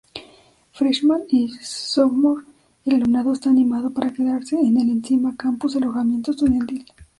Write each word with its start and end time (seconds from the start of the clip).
Freshman 0.71 1.25
Y 1.29 1.49
sophomore 1.61 2.41
el 2.85 2.95
alumnado 2.95 3.33
está 3.33 3.51
animado 3.51 3.91
para 3.93 4.11
quedarse 4.11 4.59
en 4.59 4.79
el 4.81 4.89
encima-campus 4.89 5.75
alojamiento 5.75 6.31
estudiantil. 6.31 6.83